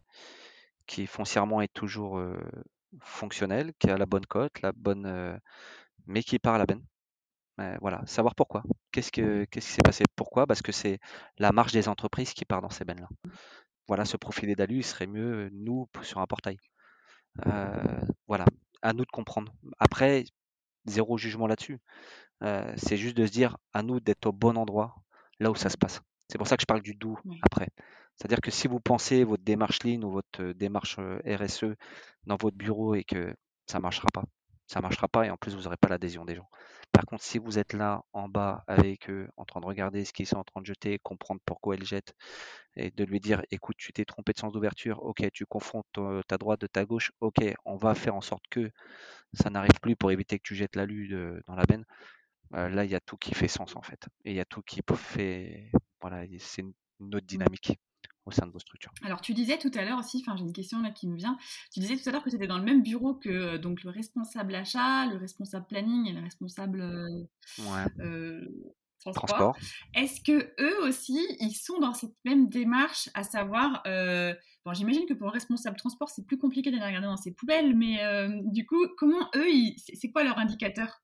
[0.86, 2.22] qui foncièrement est toujours
[3.02, 5.40] fonctionnel, qui a la bonne cote, la bonne,
[6.06, 6.84] mais qui part à la benne
[7.82, 8.64] voilà, savoir pourquoi.
[8.92, 10.04] Qu'est-ce que qu'est-ce qui s'est passé?
[10.16, 10.48] Pourquoi?
[10.48, 11.00] Parce que c'est
[11.38, 13.10] la marge des entreprises qui part dans ces bennes-là.
[13.88, 16.58] Voilà, ce profil d'alu, il serait mieux, nous, sur un portail.
[18.28, 18.46] voilà,
[18.82, 19.54] à nous de comprendre.
[19.80, 20.26] Après,
[20.86, 21.80] zéro jugement là-dessus.
[22.78, 24.96] c'est juste de se dire, à nous d'être au bon endroit,
[25.40, 26.02] là où ça se passe.
[26.30, 27.70] C'est pour ça que je parle du doux après.
[28.16, 31.76] C'est-à-dire que si vous pensez votre démarche Lean ou votre démarche RSE
[32.26, 33.34] dans votre bureau et que
[33.68, 34.24] ça marchera pas,
[34.68, 36.50] ça marchera pas et en plus vous n'aurez pas l'adhésion des gens.
[36.92, 40.14] Par contre, si vous êtes là en bas avec eux, en train de regarder ce
[40.14, 42.14] qu'ils sont en train de jeter, comprendre pourquoi ils jettent,
[42.76, 45.84] et de lui dire écoute, tu t'es trompé de sens d'ouverture, ok, tu confonds
[46.28, 48.72] ta droite de ta gauche, ok, on va faire en sorte que
[49.34, 51.10] ça n'arrive plus pour éviter que tu jettes l'alu
[51.46, 51.86] dans la benne.
[52.54, 54.08] Euh, là, il y a tout qui fait sens en fait.
[54.26, 55.72] Et il y a tout qui fait.
[56.02, 57.28] Voilà, c'est une autre mmh.
[57.28, 57.80] dynamique
[58.28, 58.92] au sein de vos structures.
[59.04, 61.38] Alors, tu disais tout à l'heure aussi, enfin, j'ai une question là qui me vient.
[61.74, 63.90] Tu disais tout à l'heure que c'était dans le même bureau que euh, donc le
[63.90, 67.26] responsable achat, le responsable planning et le responsable euh,
[68.00, 68.46] euh,
[69.00, 69.56] transport.
[69.94, 75.14] Est-ce que eux aussi, ils sont dans cette même démarche, à savoir, bon, j'imagine que
[75.14, 78.00] pour le responsable transport, c'est plus compliqué d'aller regarder dans ses poubelles, mais
[78.44, 79.48] du coup, comment eux,
[79.94, 81.02] c'est quoi leur indicateur?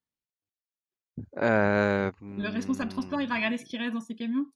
[1.38, 4.47] Le responsable transport, il va regarder ce qui reste dans ses camions?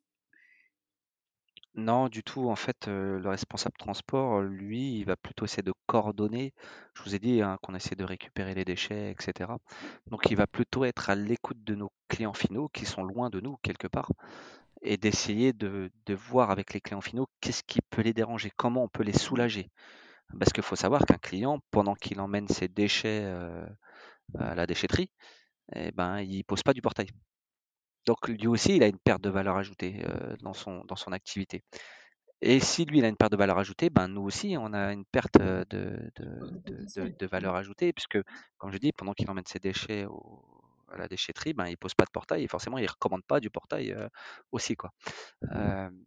[1.78, 2.50] Non, du tout.
[2.50, 6.54] En fait, le responsable transport, lui, il va plutôt essayer de coordonner.
[6.96, 9.52] Je vous ai dit, hein, qu'on essaie de récupérer les déchets etc.
[10.08, 13.40] Donc il va plutôt être à l'écoute de nos clients finaux qui sont loin de
[13.40, 14.12] nous quelque part
[14.82, 18.52] et d'essayer de voir avec les clients finaux qu'est-ce qui peut les déranger?
[18.56, 19.70] Comment on peut les soulager?
[20.40, 23.26] Parce qu'il faut savoir qu'un client, pendant qu'il emmène ses déchets,
[24.38, 25.10] à la déchetterie
[25.76, 27.08] et ben, il pose pas du portail.
[28.08, 30.02] Donc lui aussi, il a une perte de valeur ajoutée
[30.42, 31.62] dans, son, dans son activité.
[32.42, 34.94] Et si lui, il a une perte de valeur ajoutée, ben nous aussi, on a
[34.94, 36.12] une perte de, de,
[36.96, 38.20] de, valeur ajoutée, puisque,
[38.58, 40.06] comme je dis, pendant qu'il emmène ses déchets
[40.90, 43.24] à la déchetterie, ben, il ne pose pas de portail et forcément, il ne recommande
[43.26, 43.96] pas du portail
[44.52, 44.76] aussi.
[44.76, 44.92] Quoi.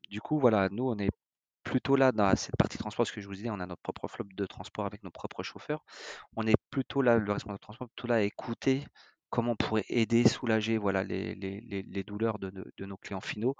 [0.09, 1.11] du coup, voilà, nous, on est
[1.63, 4.09] plutôt là dans cette partie transport, ce que je vous disais, on a notre propre
[4.09, 5.85] flotte de transport avec nos propres chauffeurs.
[6.37, 8.85] On est plutôt là, le responsable de transport, plutôt là à écouter
[9.31, 13.57] comment on pourrait aider, soulager voilà, les, les, les, douleurs de, de, nos clients finaux.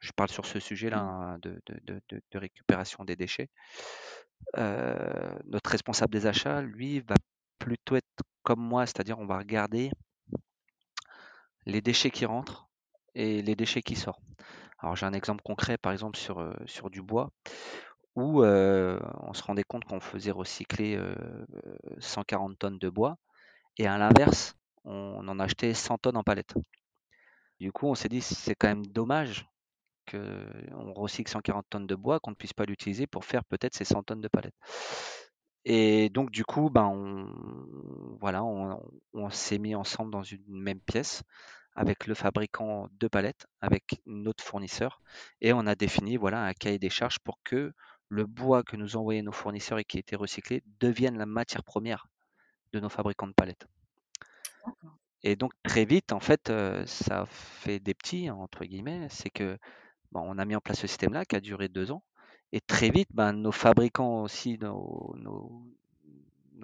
[0.00, 1.08] Je parle sur ce sujet-là mmh.
[1.08, 3.48] hein, de, de, récupération des déchets.
[4.56, 7.14] Euh, notre responsable des achats, lui, va
[7.58, 9.90] plutôt être comme moi, c'est-à-dire on va regarder
[11.66, 12.68] les déchets qui rentrent
[13.14, 14.22] et les déchets qui sortent.
[14.78, 17.30] Alors j'ai un exemple concret, par exemple sur, euh, sur du bois,
[18.16, 20.98] où euh, on se rendait compte qu'on faisait recycler
[21.98, 23.16] 140 tonnes de bois,
[23.78, 26.54] et à l'inverse, on en achetait 100 tonnes en palette.
[27.60, 29.46] Du coup, on s'est dit, c'est quand même dommage
[30.10, 33.84] qu'on recycle 140 tonnes de bois, qu'on ne puisse pas l'utiliser pour faire peut-être ces
[33.84, 34.54] 100 tonnes de palettes.
[35.64, 36.84] Et donc, du coup, ben,
[39.12, 41.22] on, s'est mis ensemble dans une même pièce
[41.74, 45.00] avec le fabricant de palettes, avec notre fournisseur,
[45.40, 47.72] et on a défini voilà, un cahier des charges pour que
[48.08, 52.06] le bois que nous envoyaient nos fournisseurs et qui était recyclé devienne la matière première
[52.72, 53.66] de nos fabricants de palettes.
[55.22, 56.52] Et donc très vite, en fait,
[56.86, 59.58] ça fait des petits, entre guillemets, c'est que
[60.12, 62.02] bon, on a mis en place ce système-là qui a duré deux ans.
[62.52, 65.66] Et très vite, ben, nos fabricants aussi, nos, nos,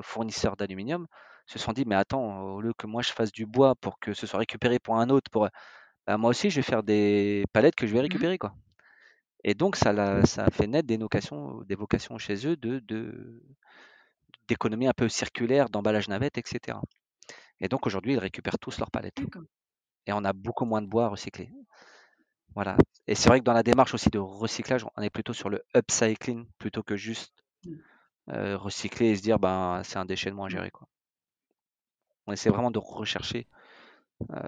[0.03, 1.07] fournisseurs d'aluminium
[1.47, 4.15] se sont dit, mais attends, au lieu que moi je fasse du bois pour que
[4.15, 5.49] ce soit récupéré pour un autre, pour,
[6.07, 8.39] ben, moi aussi je vais faire des palettes que je vais mmh récupérer.
[8.39, 8.55] Quoi.
[9.45, 12.79] Et donc ça, a, ça a fait naître des vocations, des vocations chez eux de,
[12.81, 13.43] de,
[14.49, 16.79] d'économie un peu circulaire, d'emballage navette, etc.
[17.61, 19.21] Et donc aujourd'hui, ils récupèrent tous leurs palettes.
[20.07, 21.51] et on a beaucoup moins de bois à recycler.
[22.55, 22.77] Voilà.
[23.09, 25.63] Et c'est vrai que dans la démarche aussi de recyclage, on est plutôt sur le
[25.77, 27.33] upcycling plutôt que juste
[27.65, 27.81] Mmh.
[28.31, 30.51] euh, recycler et se dire ben c'est un déchet de moins Mmh.
[30.51, 30.89] gérer quoi.
[32.27, 33.47] On essaie vraiment de rechercher
[34.33, 34.43] euh,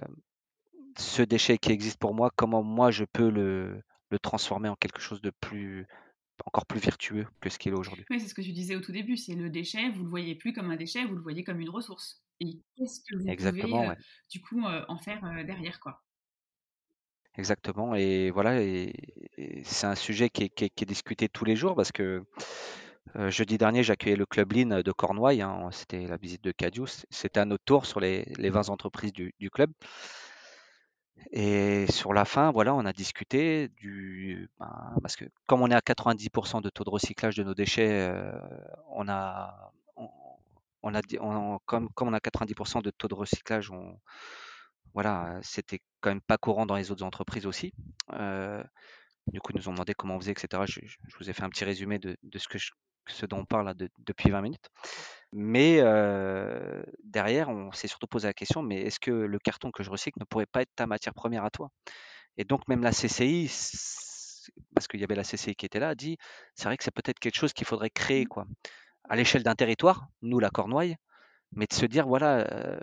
[0.97, 5.01] ce déchet qui existe pour moi, comment moi je peux le, le transformer en quelque
[5.01, 5.87] chose de plus
[6.45, 8.05] encore plus vertueux que ce qu'il est aujourd'hui.
[8.09, 10.35] Oui, c'est ce que tu disais au tout début, c'est le déchet, vous le voyez
[10.35, 12.23] plus comme un déchet, vous le voyez comme une ressource.
[12.39, 13.97] Et qu'est-ce que vous pouvez Exactement, euh, ouais.
[14.29, 16.03] du coup euh, en faire euh, derrière quoi?
[17.35, 17.95] Exactement.
[17.95, 18.93] Et voilà, et,
[19.37, 21.91] et c'est un sujet qui est, qui, est, qui est, discuté tous les jours parce
[21.91, 22.23] que
[23.15, 25.41] euh, jeudi dernier, j'accueillais le Club Lean de Cornouailles.
[25.41, 27.05] Hein, C'était la visite de Cadius.
[27.09, 29.71] C'était à notre tour sur les, les 20 entreprises du, du, club.
[31.31, 34.49] Et sur la fin, voilà, on a discuté du.
[34.59, 38.07] Ben, parce que comme on est à 90% de taux de recyclage de nos déchets,
[38.09, 38.31] euh,
[38.89, 39.71] on a.
[41.65, 43.71] Comme, on a 90% de taux de recyclage,
[44.93, 47.73] voilà, c'était quand même pas courant dans les autres entreprises aussi.
[48.11, 48.61] Euh,
[49.27, 50.63] du coup, ils nous ont demandé comment on faisait, etc.
[50.67, 52.71] Je, je vous ai fait un petit résumé de, de ce, que je,
[53.07, 54.69] ce dont on parle depuis 20 minutes.
[55.31, 59.83] Mais euh, derrière, on s'est surtout posé la question, mais est-ce que le carton que
[59.83, 61.69] je recycle ne pourrait pas être ta matière première à toi?
[62.37, 63.47] Et donc même la CCI,
[64.75, 66.17] parce qu'il y avait la CCI qui était là, a dit,
[66.55, 68.45] c'est vrai que c'est peut-être quelque chose qu'il faudrait créer, quoi,
[69.09, 70.97] à l'échelle d'un territoire, nous la Cornouaille,
[71.51, 72.79] mais de se dire, voilà, euh,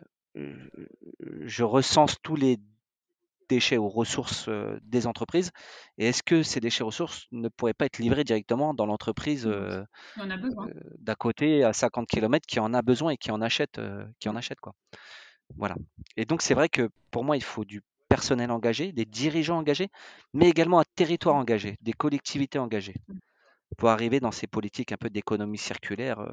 [1.43, 2.59] je recense tous les
[3.51, 4.49] déchets aux ressources
[4.83, 5.51] des entreprises.
[5.99, 9.85] Et est-ce que ces déchets ressources ne pourraient pas être livrés directement dans l'entreprise euh,
[10.19, 14.05] euh, d'à côté à 50 km qui en a besoin et qui en achète euh,
[14.21, 14.73] qui en achète quoi.
[15.57, 15.75] Voilà.
[16.17, 19.89] Et donc c'est vrai que pour moi il faut du personnel engagé des dirigeants engagés
[20.33, 22.95] mais également un territoire engagé des collectivités engagées
[23.77, 26.29] pour arriver dans ces politiques un peu d'économie circulaire euh,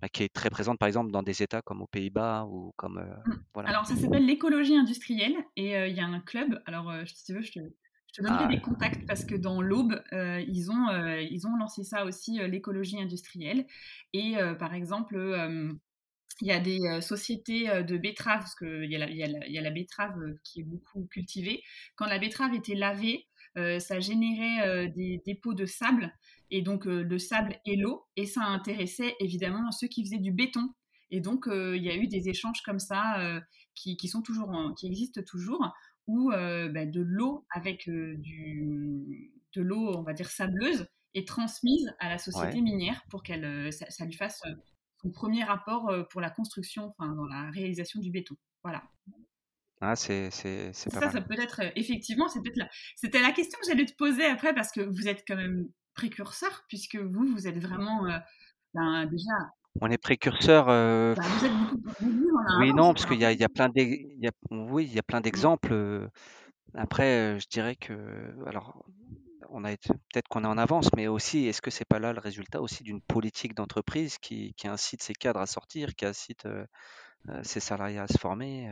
[0.00, 2.98] bah, qui est très présente par exemple dans des États comme aux Pays-Bas ou comme
[2.98, 3.70] euh, voilà.
[3.70, 6.62] Alors ça s'appelle l'écologie industrielle et il euh, y a un club.
[6.66, 8.48] Alors si tu veux, je te, je te donnerai ah.
[8.48, 10.88] des contacts parce que dans l'Aube, ils ont
[11.18, 13.66] ils ont lancé ça aussi l'écologie industrielle
[14.12, 15.16] et par exemple
[16.42, 20.16] il y a des sociétés de betteraves, parce qu'il y, y, y, a la betterave
[20.42, 21.62] qui est beaucoup cultivée.
[21.96, 26.12] Quand la betterave était lavée, ça générait euh, des dépôts de sable,
[26.50, 30.32] et donc euh, le sable et l'eau, et ça intéressait évidemment ceux qui faisaient du
[30.32, 30.72] béton.
[31.10, 33.42] Et donc il y a eu des échanges comme ça
[33.74, 35.74] qui, qui, sont toujours, en, qui existent toujours,
[36.06, 42.08] où bah, de l'eau avec du, de l'eau, on va dire sableuse, est transmise à
[42.08, 42.62] la société ouais.
[42.62, 44.40] minière pour qu'elle, ça, ça lui fasse
[45.02, 48.36] son premier rapport pour la construction, enfin dans la réalisation du béton.
[48.62, 48.84] Voilà.
[49.80, 51.14] Ah, c'est, c'est, c'est pas ça, mal.
[51.14, 52.68] ça peut être effectivement, c'est peut-être la...
[52.96, 56.64] c'était la question que j'allais te poser après parce que vous êtes quand même précurseur
[56.68, 58.18] puisque vous, vous êtes vraiment euh,
[58.74, 59.32] ben, déjà.
[59.80, 60.66] On est précurseur.
[60.68, 61.14] Euh...
[61.14, 62.04] Ben, vous êtes beaucoup, beaucoup
[62.58, 63.70] oui, non, parce qu'il y a, il y a plein
[64.50, 65.72] oui, d'exemples.
[65.72, 66.08] Euh...
[66.74, 68.84] Après, je dirais que alors
[69.48, 72.20] on a peut-être qu'on est en avance, mais aussi, est-ce que c'est pas là le
[72.20, 76.64] résultat aussi d'une politique d'entreprise qui, qui, incite ses cadres à sortir, qui incite euh,
[77.42, 78.70] ses salariés à se former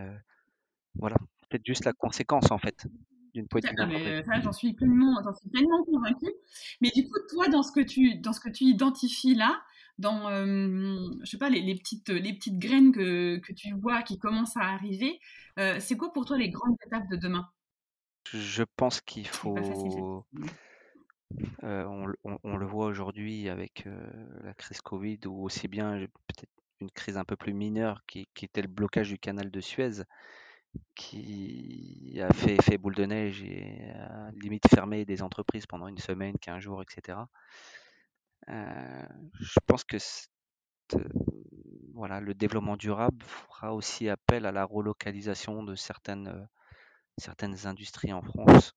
[0.94, 1.16] voilà,
[1.48, 2.86] peut-être juste la conséquence en fait
[3.34, 3.78] d'une politique.
[3.78, 6.32] Ça, j'en suis pleinement, j'en suis pleinement convaincue.
[6.80, 9.62] Mais du coup, toi, dans ce que tu, dans ce que tu identifies là,
[9.98, 14.02] dans, euh, je sais pas, les, les, petites, les petites graines que, que tu vois
[14.02, 15.20] qui commencent à arriver,
[15.58, 17.48] euh, c'est quoi pour toi les grandes étapes de demain?
[18.32, 20.24] Je pense qu'il faut.
[21.62, 23.86] Euh, on, on, on, le voit aujourd'hui avec
[24.42, 28.44] la crise Covid ou aussi bien peut-être une crise un peu plus mineure qui, qui
[28.44, 30.04] était le blocage du canal de Suez
[30.94, 35.98] qui a fait effet boule de neige et a limite fermé des entreprises pendant une
[35.98, 37.18] semaine, 15 jours, etc.
[38.48, 39.06] Euh,
[39.40, 39.96] je pense que
[40.94, 40.98] euh,
[41.94, 46.44] voilà, le développement durable fera aussi appel à la relocalisation de certaines, euh,
[47.18, 48.72] certaines industries en France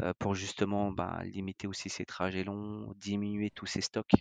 [0.00, 4.14] euh, pour justement ben, limiter aussi ces trajets longs, diminuer tous ces stocks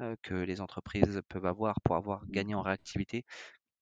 [0.00, 3.24] euh, que les entreprises peuvent avoir pour avoir gagné en réactivité,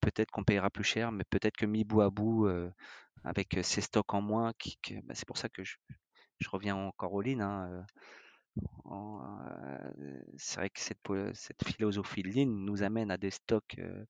[0.01, 2.71] peut-être qu'on payera plus cher, mais peut-être que mis bout à bout, euh,
[3.25, 5.77] avec ces stocks en moins, qui, bah, c'est pour ça que je,
[6.39, 7.41] je, reviens encore au lean.
[7.41, 7.85] Hein,
[8.87, 10.99] euh, c'est vrai que cette,
[11.35, 14.05] cette, philosophie lean nous amène à des stocks euh,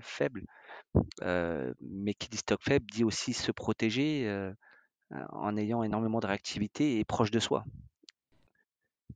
[0.00, 0.44] faibles,
[1.80, 4.52] mais qui dit stock faible dit aussi se protéger
[5.10, 7.64] en ayant énormément de réactivité et proche de soi.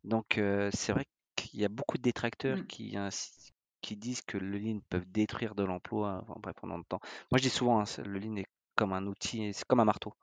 [0.05, 0.39] Donc
[0.73, 2.67] c'est vrai qu'il y a beaucoup de détracteurs mmh.
[2.67, 2.97] qui,
[3.83, 7.01] qui disent que le lean peut détruire de l'emploi, enfin, bref, pendant le temps.
[7.31, 10.15] Moi, je dis souvent, hein, le lean est comme un outil, c'est comme un marteau.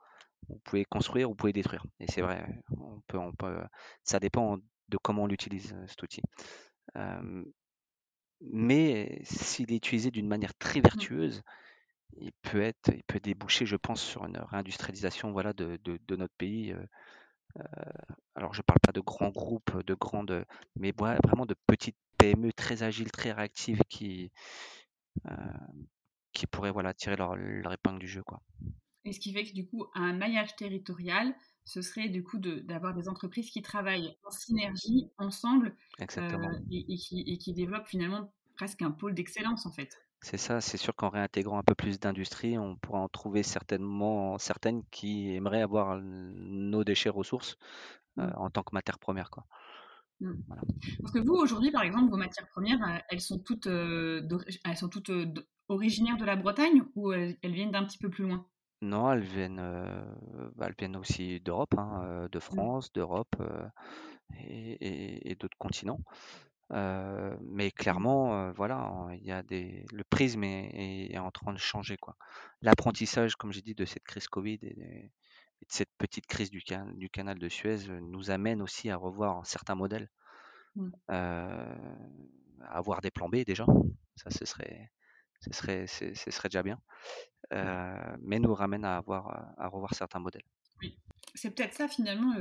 [0.48, 1.84] Vous pouvez construire, vous pouvez détruire.
[2.00, 2.44] Et c'est vrai,
[2.76, 3.60] on peut, on peut,
[4.02, 6.22] ça dépend de comment on l'utilise, cet outil.
[6.96, 7.44] Euh,
[8.40, 11.42] mais s'il est utilisé d'une manière très vertueuse,
[12.16, 16.34] il peut être, il peut déboucher, je pense, sur une réindustrialisation, voilà, de, de, notre
[16.36, 16.74] pays.
[18.34, 20.44] alors, je ne parle pas de grands groupes, de grandes,
[20.74, 24.30] mais vraiment de petites PME très agiles, très réactives qui,
[26.32, 28.40] qui pourraient, voilà, tirer leur, leur épingle du jeu, quoi.
[29.04, 32.94] Et ce qui fait que du coup, un maillage territorial, ce serait du coup d'avoir
[32.94, 38.82] des entreprises qui travaillent en synergie ensemble euh, et, qui, et, qui, développent finalement presque
[38.82, 39.96] un pôle d'excellence en fait.
[40.22, 44.36] C'est ça, c'est sûr qu'en réintégrant un peu plus d'industrie, on pourra en trouver certainement
[44.36, 47.56] certaines qui aimeraient avoir nos déchets ressources
[48.18, 49.30] euh, en tant que matière première.
[49.30, 49.46] Quoi.
[50.20, 50.34] Mmh.
[51.00, 54.88] Parce que vous, aujourd'hui, par exemple, vos matières premières, euh, elles sont toutes, elles sont
[54.88, 55.10] toutes
[55.68, 58.46] originaires de la Bretagne ou elles viennent d'un petit peu plus loin?
[58.82, 60.02] Non, elles viennent, euh,
[60.56, 62.40] bah, elles viennent aussi d'Europe, hein, euh, de mmh.
[62.40, 63.68] France, d'Europe euh,
[64.38, 66.00] et, d'autres continents.
[66.70, 67.72] mais mmh.
[67.76, 72.16] clairement, voilà, il y a des, le prisme est, en train de changer, quoi.
[72.62, 75.10] L'apprentissage, comme j'ai dit, de cette crise Covid et,
[75.68, 76.62] cette petite crise du,
[76.94, 80.08] du canal de Suez nous amène aussi à revoir certains modèles,
[80.76, 80.90] mmh.
[81.08, 81.66] à
[82.70, 83.66] avoir des plans B déjà.
[84.16, 84.90] Ça, ce serait,
[85.40, 86.78] ce serait, ce serait déjà bien.
[87.52, 90.44] Euh, mais nous ramène à, avoir, à revoir certains modèles.
[90.80, 90.96] Oui.
[91.34, 92.34] C'est peut-être ça finalement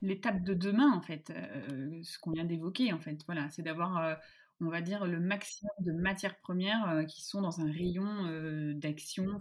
[0.00, 3.18] l'étape de demain en fait, euh, ce qu'on vient d'évoquer en fait.
[3.26, 4.14] Voilà, c'est d'avoir, euh,
[4.60, 9.40] on va dire, le maximum de matières premières qui sont dans un rayon d'action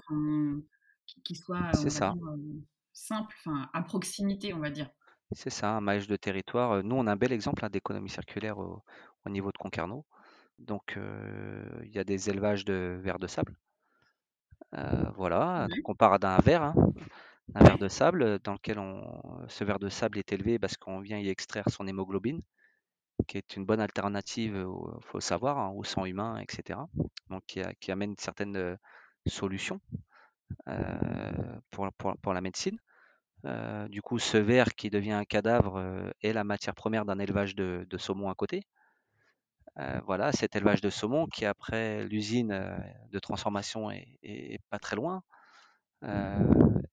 [1.07, 1.71] qui, qui, soit
[2.93, 4.89] simple, enfin à proximité, on va dire.
[5.33, 6.83] C'est ça, un maillage de territoire.
[6.83, 8.83] Nous, on a un bel exemple hein, d'économie circulaire au,
[9.25, 10.05] au, niveau de Concarneau.
[10.59, 10.97] Donc,
[11.83, 13.55] il y a des élevages de vers de sable
[14.75, 16.75] euh, voilà, on part d'un verre, hein,
[17.55, 19.03] un verre de sable dans lequel on,
[19.49, 22.41] ce verre de sable est élevé parce qu'on vient y extraire son hémoglobine,
[23.27, 26.79] qui est une bonne alternative, il faut savoir, hein, au sang humain, etc.
[27.29, 28.75] Donc qui, amène certaines euh,
[29.27, 29.81] solutions
[30.67, 31.89] euh, pour,
[32.21, 32.77] pour, la médecine.
[33.89, 37.87] du coup, ce verre qui devient un cadavre est la matière première d'un élevage de,
[37.89, 38.65] de, à côté.
[39.79, 42.77] Euh, voilà, cet élevage de saumon qui après l'usine euh,
[43.11, 45.23] de transformation est, pas très loin,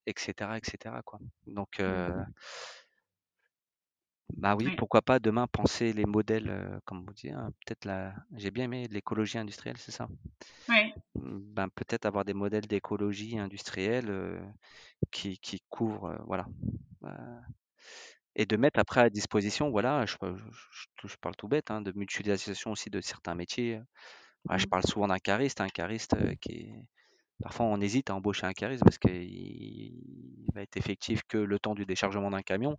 [0.06, 0.94] etc., euh, etc.
[1.04, 1.18] Quoi.
[1.46, 1.82] Donc.
[4.36, 8.50] Bah oui, pourquoi pas demain penser les modèles, comme vous dites, hein, peut-être la, j'ai
[8.50, 10.08] bien aimé l'écologie industrielle, c'est ça?
[10.68, 10.92] Oui.
[11.14, 14.40] Mmh, ben, peut-être avoir des modèles d'écologie industrielle
[15.10, 16.46] qui, qui couvrent, voilà
[18.38, 20.14] et de mettre après à disposition, voilà, je,
[21.04, 23.80] je, parle tout bête, hein, de mutualisation aussi de certains métiers.
[24.48, 24.68] je mmh.
[24.68, 26.86] parle souvent d'un cariste, un cariste qui est...
[27.42, 29.92] Parfois, on hésite à embaucher un cariste parce qu'il
[30.54, 32.76] va être effectif que le temps du déchargement d'un camion.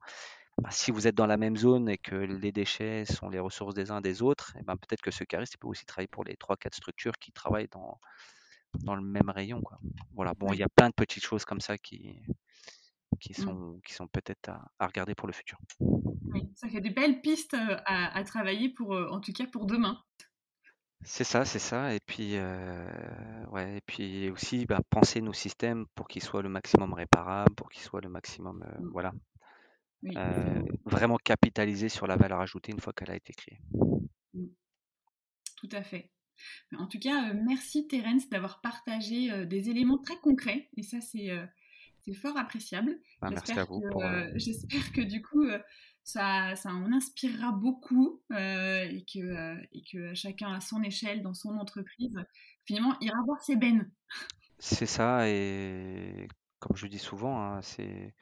[0.58, 3.74] Bah, si vous êtes dans la même zone et que les déchets sont les ressources
[3.74, 6.36] des uns des autres, et ben peut-être que ce cariste peut aussi travailler pour les
[6.36, 7.98] 3-4 structures qui travaillent dans,
[8.84, 9.62] dans le même rayon.
[9.62, 9.80] Quoi.
[10.14, 12.22] Voilà, bon, il y a plein de petites choses comme ça qui,
[13.22, 13.44] qui mmh.
[13.44, 15.58] sont, qui sont peut-être à, regarder pour le futur.
[15.80, 20.04] Oui, ça fait des belles pistes à, travailler pour, en tout cas pour demain.
[21.02, 21.96] C'est ça, c'est ça.
[21.96, 22.36] Et puis,
[23.52, 27.70] ouais, et puis aussi bah, penser nos systèmes pour qu'ils soient le maximum réparables, pour
[27.70, 28.90] qu'ils soient le maximum, mmh.
[28.92, 29.14] voilà,
[30.86, 33.60] vraiment capitaliser sur la valeur ajoutée une fois qu'elle a été créée.
[34.34, 34.46] Mmh.
[35.58, 36.12] Tout à fait.
[36.78, 40.70] En tout cas, merci Terence d'avoir partagé des éléments très concrets.
[40.78, 41.30] Et ça, c'est
[42.14, 43.00] fort appréciable.
[43.22, 43.82] Bah, merci à vous.
[43.84, 45.60] Euh, j'espère que du coup, euh,
[46.04, 51.34] ça, ça en inspirera beaucoup euh, et, que, et que chacun à son échelle, dans
[51.34, 52.16] son entreprise,
[52.66, 53.92] finalement, ira voir ses bennes.
[54.58, 56.28] C'est ça, et
[56.60, 58.14] comme je dis souvent, hein, c'est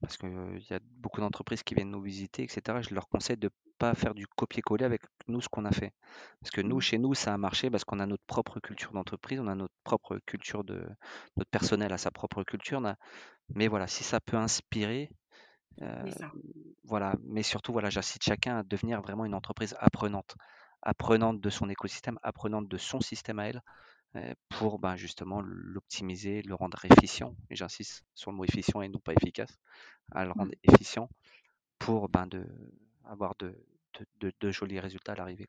[0.00, 2.78] parce qu'il y a beaucoup d'entreprises qui viennent nous visiter, etc.
[2.80, 5.92] Je leur conseille de ne pas faire du copier-coller avec nous ce qu'on a fait.
[6.40, 6.80] Parce que nous, mmh.
[6.80, 9.74] chez nous, ça a marché parce qu'on a notre propre culture d'entreprise, on a notre
[9.84, 10.86] propre culture de.
[11.36, 12.80] Notre personnel a sa propre culture.
[13.54, 15.10] Mais voilà, si ça peut inspirer,
[16.84, 17.14] voilà.
[17.24, 20.36] Mais surtout, voilà, j'incite chacun à devenir vraiment une entreprise apprenante.
[20.82, 23.62] Apprenante de son écosystème, apprenante de son système à elle
[24.48, 27.34] pour ben, justement l'optimiser, le rendre efficient.
[27.50, 29.58] Et j'insiste sur le mot efficient et non pas efficace,
[30.12, 30.74] à le rendre mmh.
[30.74, 31.08] efficient
[31.78, 32.46] pour ben, de,
[33.04, 33.54] avoir de,
[34.20, 35.46] de, de, jolis résultats à l'arrivée.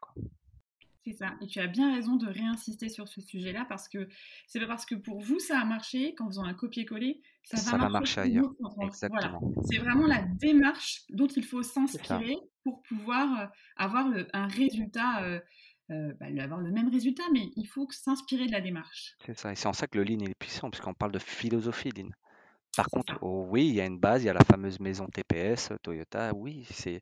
[1.06, 1.36] C'est ça.
[1.42, 4.10] Et tu as bien raison de réinsister sur ce sujet-là parce que
[4.48, 7.90] c'est pas parce que pour vous ça a marché qu'en faisant un copier-coller, ça, va,
[7.90, 8.54] marcher, ailleurs.
[8.82, 9.54] Exactement.
[9.64, 15.40] C'est vraiment la démarche dont il faut s'inspirer pour pouvoir avoir un résultat euh,
[15.90, 19.16] bah, avoir le même résultat, mais il faut s'inspirer de la démarche.
[19.26, 21.92] C'est ça, et c'est en ça que le Lean est puissant, puisqu'on parle de philosophie
[21.92, 22.10] Lean.
[22.76, 25.08] Par contre, oh oui, il y a une base, il y a la fameuse maison
[25.08, 27.02] TPS, Toyota, oui, c'est.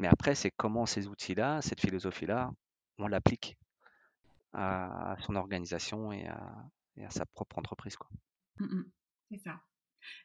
[0.00, 2.50] Mais après, c'est comment ces outils-là, cette philosophie-là,
[2.98, 3.58] on l'applique
[4.54, 6.64] à, son organisation et à,
[6.96, 7.96] et à sa propre entreprise.
[7.96, 8.08] Quoi.
[8.58, 8.84] Mmh, mmh.
[9.30, 9.60] c'est ça.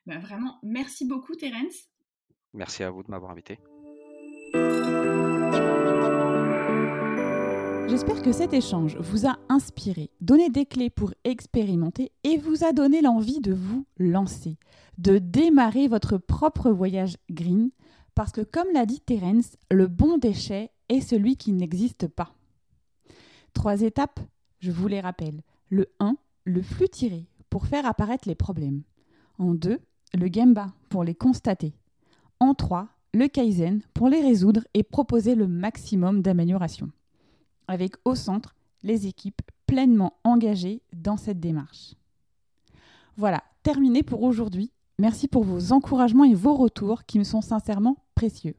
[0.06, 1.90] Ben, vraiment, merci beaucoup, Terence.
[2.54, 3.60] Merci à vous de m'avoir invité.
[7.98, 12.72] J'espère que cet échange vous a inspiré, donné des clés pour expérimenter et vous a
[12.72, 14.60] donné l'envie de vous lancer,
[15.00, 17.72] de démarrer votre propre voyage green,
[18.14, 22.36] parce que comme l'a dit Terence, le bon déchet est celui qui n'existe pas.
[23.56, 24.20] Trois étapes,
[24.60, 25.42] je vous les rappelle.
[25.70, 28.84] Le 1, le flux tiré pour faire apparaître les problèmes.
[29.40, 29.80] En 2,
[30.14, 31.74] le Gemba pour les constater.
[32.40, 36.92] En 3, le Kaizen pour les résoudre et proposer le maximum d'amélioration
[37.68, 41.96] avec au centre les équipes pleinement engagées dans cette démarche.
[43.18, 44.72] Voilà, terminé pour aujourd'hui.
[45.00, 48.56] Merci pour vos encouragements et vos retours qui me sont sincèrement précieux.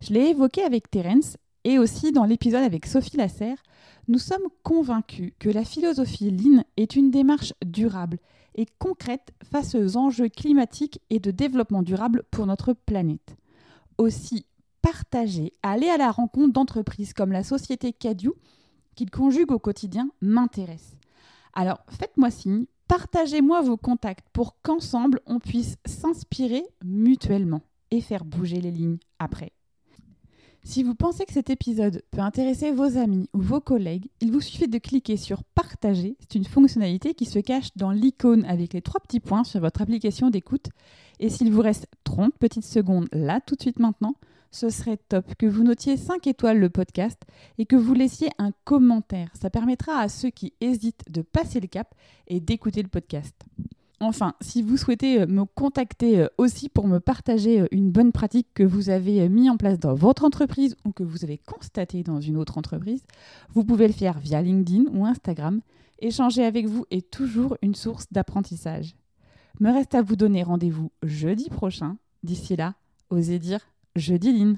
[0.00, 3.62] Je l'ai évoqué avec Terence et aussi dans l'épisode avec Sophie Lasserre,
[4.08, 8.18] nous sommes convaincus que la philosophie Lean est une démarche durable
[8.54, 13.36] et concrète face aux enjeux climatiques et de développement durable pour notre planète.
[13.98, 14.46] Aussi
[14.86, 18.34] partager, aller à la rencontre d'entreprises comme la société Cadieu,
[18.94, 20.94] qu'il conjugue au quotidien, m'intéresse.
[21.54, 28.60] Alors faites-moi signe, partagez-moi vos contacts pour qu'ensemble on puisse s'inspirer mutuellement et faire bouger
[28.60, 29.50] les lignes après.
[30.62, 34.40] Si vous pensez que cet épisode peut intéresser vos amis ou vos collègues, il vous
[34.40, 36.16] suffit de cliquer sur Partager.
[36.20, 39.82] C'est une fonctionnalité qui se cache dans l'icône avec les trois petits points sur votre
[39.82, 40.68] application d'écoute.
[41.18, 44.14] Et s'il vous reste 30 petites secondes là, tout de suite maintenant,
[44.56, 47.20] ce serait top que vous notiez 5 étoiles le podcast
[47.58, 49.28] et que vous laissiez un commentaire.
[49.38, 51.94] Ça permettra à ceux qui hésitent de passer le cap
[52.26, 53.34] et d'écouter le podcast.
[54.00, 58.12] Enfin, si vous souhaitez euh, me contacter euh, aussi pour me partager euh, une bonne
[58.12, 62.02] pratique que vous avez mis en place dans votre entreprise ou que vous avez constaté
[62.02, 63.04] dans une autre entreprise,
[63.50, 65.60] vous pouvez le faire via LinkedIn ou Instagram.
[65.98, 68.96] Échanger avec vous est toujours une source d'apprentissage.
[69.60, 71.96] Me reste à vous donner rendez-vous jeudi prochain.
[72.22, 72.74] D'ici là,
[73.10, 73.60] osez dire
[73.96, 74.56] jeudi Line.